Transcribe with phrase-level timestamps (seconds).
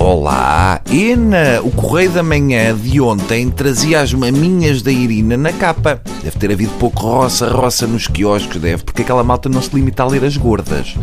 [0.00, 0.80] Olá!
[0.90, 6.00] E na, o Correio da Manhã de ontem trazia as maminhas da Irina na capa.
[6.24, 10.06] Deve ter havido pouco roça-roça nos quiosques, deve, porque aquela malta não se limita a
[10.06, 10.94] ler as gordas.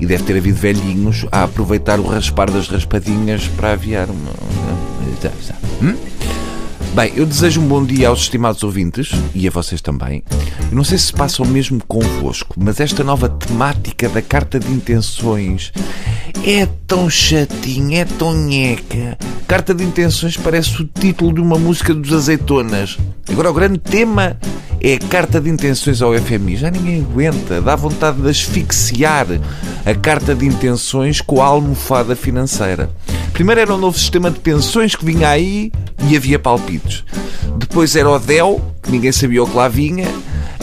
[0.00, 4.32] E deve ter havido velhinhos a aproveitar o raspar das raspadinhas para aviar uma.
[5.80, 5.94] Hum?
[6.92, 10.24] Bem, eu desejo um bom dia aos estimados ouvintes e a vocês também.
[10.70, 14.72] Eu não sei se passa o mesmo convosco, mas esta nova temática da carta de
[14.72, 15.72] intenções
[16.42, 19.16] é tão chatinha, é tão nheca.
[19.46, 22.98] Carta de intenções parece o título de uma música dos azeitonas.
[23.28, 24.36] Agora, o grande tema
[24.80, 26.56] é a carta de intenções ao FMI.
[26.56, 29.26] Já ninguém aguenta, dá vontade de asfixiar
[29.84, 32.90] a carta de intenções com a almofada financeira.
[33.32, 35.72] Primeiro era um novo sistema de pensões que vinha aí
[36.08, 37.04] e havia palpites.
[37.56, 40.08] Depois era o DEL, que ninguém sabia o que lá vinha.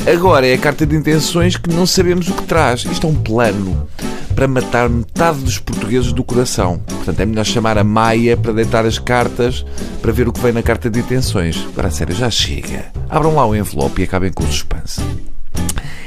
[0.06, 2.86] Agora é a carta de intenções que não sabemos o que traz.
[2.86, 3.88] Isto é um plano
[4.36, 6.80] para matar metade dos portugueses do coração.
[6.80, 9.64] Portanto, é melhor chamar a Maia para deitar as cartas
[10.02, 11.64] para ver o que vem na carta de intenções.
[11.72, 12.86] Agora, a sério, já chega.
[13.10, 15.02] Abram lá o envelope e acabem com o suspense.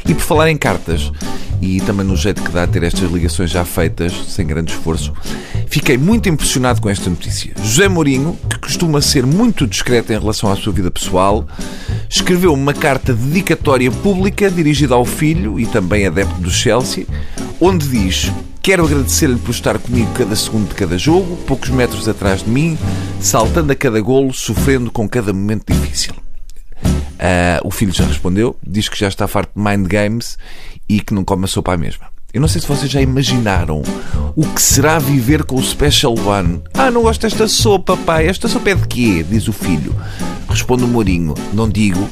[0.06, 1.12] E por falar em cartas,
[1.62, 5.12] e também no jeito que dá a ter estas ligações já feitas, sem grande esforço,
[5.74, 7.52] Fiquei muito impressionado com esta notícia.
[7.60, 11.44] José Mourinho, que costuma ser muito discreto em relação à sua vida pessoal,
[12.14, 17.06] escreveu uma carta dedicatória pública dirigida ao filho e também adepto do Chelsea,
[17.60, 18.30] onde diz:
[18.62, 22.78] Quero agradecer-lhe por estar comigo cada segundo de cada jogo, poucos metros atrás de mim,
[23.20, 26.14] saltando a cada golo, sofrendo com cada momento difícil.
[26.84, 30.38] Uh, o filho já respondeu, diz que já está farto de mind games
[30.88, 32.06] e que não come a sopa à mesma.
[32.32, 33.82] Eu não sei se vocês já imaginaram
[34.36, 36.62] o que será viver com o Special One.
[36.74, 38.26] Ah, não gosto desta sopa, pai.
[38.26, 39.24] Esta sopa é de quê?
[39.28, 39.94] Diz o filho.
[40.54, 41.34] Responde o Mourinho.
[41.52, 42.08] Não digo,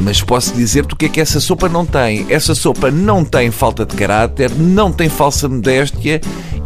[0.00, 2.24] mas posso dizer-te o que é que essa sopa não tem.
[2.28, 6.20] Essa sopa não tem falta de caráter, não tem falsa modéstia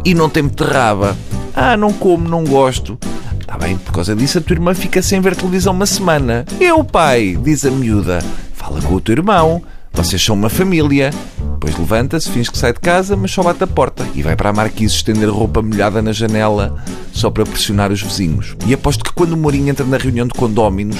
[0.05, 1.17] e não tem beterraba.
[1.55, 2.95] Ah, não como, não gosto.
[3.39, 6.45] Está bem, por causa disso a tua irmã fica sem ver televisão uma semana.
[6.61, 8.23] Eu, pai, diz a miúda.
[8.53, 9.63] Fala com o teu irmão.
[9.93, 11.09] Vocês são uma família.
[11.53, 14.51] Depois levanta-se, finge que sai de casa, mas só bate a porta e vai para
[14.51, 16.83] a marquise estender roupa molhada na janela
[17.15, 18.55] só para pressionar os vizinhos.
[18.67, 20.97] E aposto que quando o Mourinho entra na reunião de condóminos,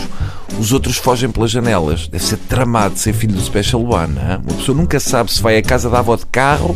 [0.57, 2.07] os outros fogem pelas janelas.
[2.07, 4.13] Deve ser tramado ser filho do Special One.
[4.17, 4.39] Hein?
[4.47, 6.75] Uma pessoa nunca sabe se vai à casa da avó de carro,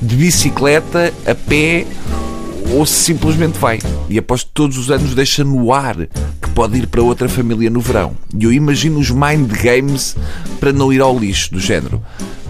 [0.00, 1.84] de bicicleta, a pé
[2.72, 3.80] ou se simplesmente vai.
[4.08, 7.68] E aposto que todos os anos deixa no ar que pode ir para outra família
[7.68, 8.16] no verão.
[8.38, 10.16] E eu imagino os mind games
[10.60, 12.00] para não ir ao lixo, do género.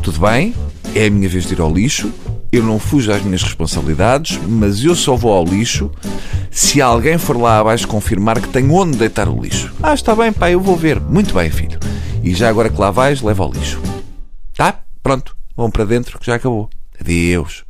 [0.03, 0.55] Tudo bem,
[0.95, 2.13] é a minha vez de ir ao lixo,
[2.53, 5.91] eu não fujo às minhas responsabilidades, mas eu só vou ao lixo
[6.51, 9.73] se alguém for lá abaixo confirmar que tem onde deitar o lixo.
[9.83, 11.01] Ah, está bem, pai, eu vou ver.
[11.01, 11.79] Muito bem, filho.
[12.23, 13.81] E já agora que lá vais, leva ao lixo.
[14.57, 14.81] Tá?
[15.03, 15.37] Pronto.
[15.57, 16.69] Vão para dentro que já acabou.
[17.01, 17.66] Adeus.